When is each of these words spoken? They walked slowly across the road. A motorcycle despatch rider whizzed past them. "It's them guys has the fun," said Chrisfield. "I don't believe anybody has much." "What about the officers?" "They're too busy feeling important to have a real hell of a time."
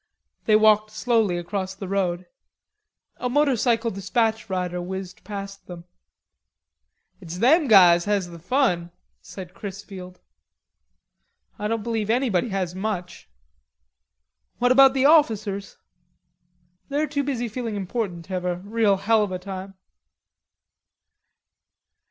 They 0.45 0.55
walked 0.55 0.89
slowly 0.89 1.37
across 1.37 1.75
the 1.75 1.87
road. 1.87 2.25
A 3.17 3.29
motorcycle 3.29 3.91
despatch 3.91 4.49
rider 4.49 4.81
whizzed 4.81 5.23
past 5.23 5.67
them. 5.67 5.83
"It's 7.19 7.37
them 7.37 7.67
guys 7.67 8.05
has 8.05 8.31
the 8.31 8.39
fun," 8.39 8.89
said 9.21 9.53
Chrisfield. 9.53 10.19
"I 11.59 11.67
don't 11.67 11.83
believe 11.83 12.09
anybody 12.09 12.49
has 12.49 12.73
much." 12.73 13.29
"What 14.57 14.71
about 14.71 14.95
the 14.95 15.05
officers?" 15.05 15.77
"They're 16.89 17.05
too 17.05 17.23
busy 17.23 17.47
feeling 17.47 17.75
important 17.75 18.25
to 18.25 18.33
have 18.33 18.43
a 18.45 18.55
real 18.57 18.97
hell 18.97 19.21
of 19.23 19.31
a 19.31 19.37
time." 19.37 19.75